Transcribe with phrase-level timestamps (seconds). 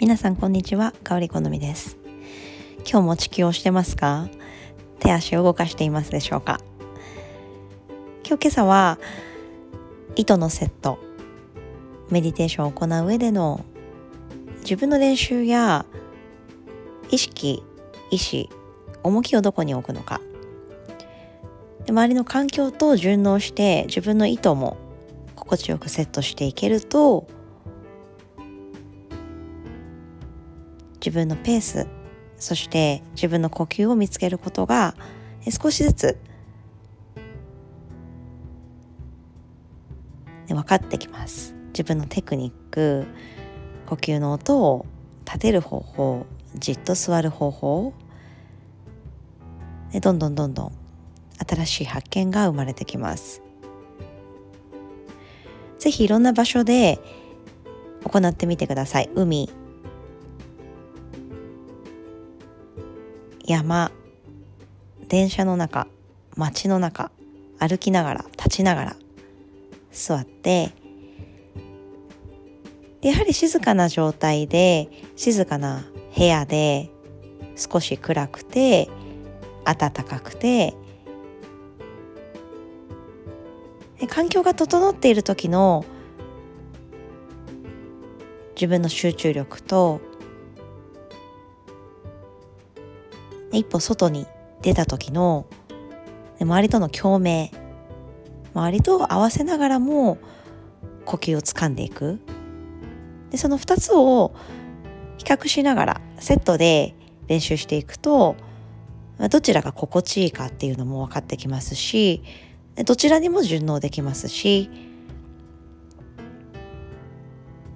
[0.00, 1.98] 皆さんこんにちは、香り好みです。
[2.90, 4.30] 今日も地球をしてますか？
[4.98, 6.58] 手足を動かしていますでしょうか？
[8.26, 8.98] 今日今朝は
[10.16, 10.98] 糸のセット、
[12.08, 13.62] メディテーションを行う上での
[14.60, 15.84] 自分の練習や
[17.10, 17.62] 意識、
[18.10, 18.48] 意志、
[19.02, 20.22] 重きをどこに置くのか。
[21.84, 24.78] で周りの環境と順応して自分の意図も
[25.36, 27.28] 心地よくセットしていけると
[31.00, 31.86] 自分のペース
[32.36, 34.94] そして自分の呼吸を見つけることが
[35.48, 36.18] 少しずつ
[40.48, 41.54] 分かってきます。
[41.68, 43.06] 自分のテクニック
[43.86, 44.86] 呼吸の音を
[45.24, 46.26] 立てる方法
[46.56, 47.92] じっと座る方法。
[50.00, 50.72] どんどんどんどん
[51.46, 53.42] 新しい発見が生まれてきます。
[55.78, 56.98] ぜひいろんな場所で
[58.04, 59.10] 行ってみてください。
[59.14, 59.50] 海。
[63.50, 63.90] 山
[65.08, 65.88] 電車の中
[66.36, 67.10] 街の中
[67.58, 68.96] 歩きながら立ちながら
[69.90, 70.72] 座って
[73.02, 75.82] やはり静かな状態で静かな
[76.16, 76.90] 部屋で
[77.56, 78.88] 少し暗くて
[79.64, 80.74] 暖かくて
[84.08, 85.84] 環境が整っている時の
[88.54, 90.00] 自分の集中力と
[93.52, 94.26] 一歩外に
[94.62, 95.46] 出た時の
[96.40, 97.50] 周りとの共鳴
[98.54, 100.18] 周りと合わせながらも
[101.04, 102.20] 呼吸をつかんでいく
[103.30, 104.34] でその2つを
[105.18, 106.94] 比較しながらセットで
[107.28, 108.36] 練習していくと
[109.30, 112.22] どちらが心地いいかっていうのも分かってきますし
[112.86, 114.70] どちらにも順応できますし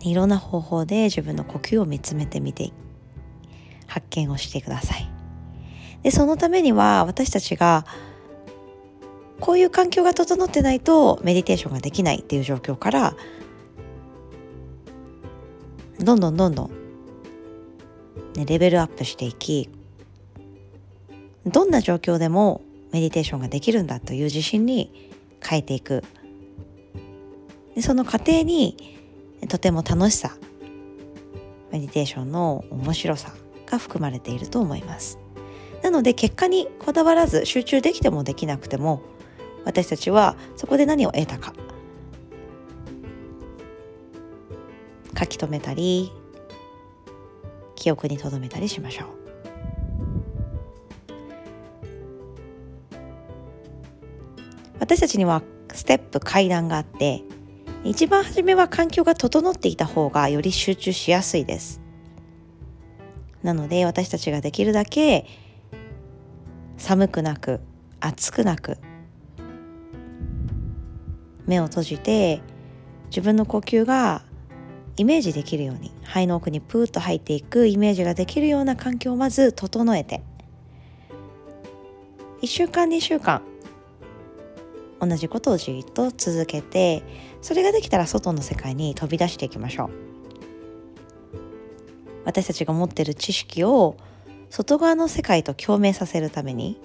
[0.00, 2.72] いろんな方法で自分の呼吸を見つめてみて
[3.86, 5.11] 発見をしてください。
[6.02, 7.86] でそのためには私たちが
[9.40, 13.16] こういう環境が整ってないとメディテーションができないっていう状況から
[15.98, 16.70] どんどんどんどん、
[18.34, 19.68] ね、レベルアップしていき
[21.46, 25.10] どんな状況でもメディテーションができるんだという自信に
[25.42, 26.04] 変えていく。
[27.74, 28.98] でその過程に
[29.48, 30.36] とても楽しさ
[31.70, 33.32] メディテーションの面白さ
[33.66, 35.21] が含まれていると思います。
[35.82, 39.02] なので結果にこだわらず集中できてもできなくても
[39.64, 41.52] 私たちはそこで何を得たか。
[45.18, 46.10] 書き留めたり
[47.76, 49.08] 記憶に留めたりしましょう。
[54.80, 55.42] 私たちには
[55.72, 57.22] ステップ階段があって
[57.84, 61.80] 一番初めは環境が整っていた方がより集中しやすいです。
[63.42, 65.26] なので私たちができるだけ
[66.82, 67.60] 寒くなく
[68.00, 68.76] 暑くなく
[71.46, 72.42] 目を閉じて
[73.06, 74.24] 自分の呼吸が
[74.96, 80.24] イメージできるように肺の奥にプーッと入っていくイメージができるような環境をまず整えて
[82.42, 83.42] 1週間2週間
[85.00, 87.04] 同じことをじっと続けて
[87.42, 89.90] それができたら外の世界に飛び出していきましょう。
[92.24, 93.96] 私たちが持ってる知識を
[94.52, 96.78] 外側の世界と共鳴させるために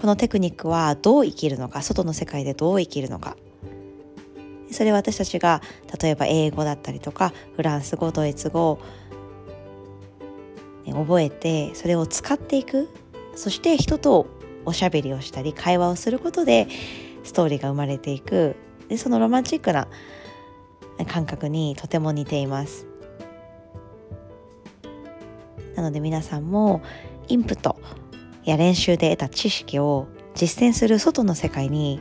[0.00, 3.36] このテクニックはどう生きるのか外の世界でどう生きるのか。
[4.70, 5.62] それは私たちが
[6.00, 8.78] 例えば英語だったりとかフランス語ドイツ語
[10.86, 12.88] 覚えてそれを使っていく。
[13.34, 14.28] そして人と
[14.64, 16.68] おしゃべりをしたり会話をすることで
[17.24, 18.54] ストーリーが生まれていく。
[18.88, 19.88] でそのロマンチックな
[21.08, 22.89] 感覚にとても似ています。
[25.80, 26.82] なので皆さんも
[27.28, 27.80] インプット
[28.44, 32.00] や練習で得た知識を実践する外の世界に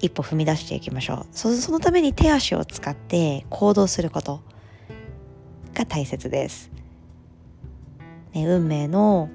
[0.00, 1.26] 一歩踏み出していきましょう。
[1.30, 4.40] そそのために手足を使って行動すること
[5.74, 6.72] が大切です、
[8.34, 9.30] ね、運命の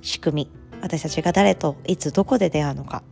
[0.00, 0.50] 仕組み
[0.80, 3.02] 私たちが誰といつどこで出会うのか。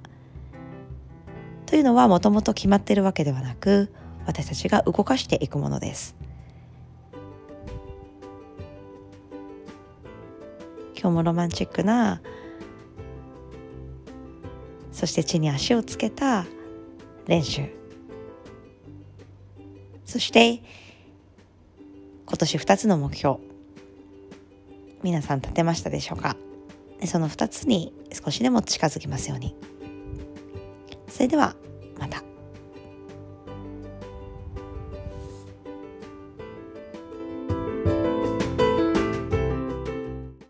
[1.67, 3.93] というのはもともと決まってるわけではなく
[4.25, 6.17] 私たちが動かしていくものです。
[11.01, 12.21] 今日もロマンチックな
[14.91, 16.45] そして地に足をつけた
[17.29, 17.63] 練習。
[20.05, 20.61] そして
[22.27, 23.37] 今年2つの目標。
[25.05, 26.37] 皆さん立てましたでしょうか？
[27.05, 29.55] その2つに少しでも近づきますように。
[31.09, 31.55] それでは
[31.97, 32.25] また。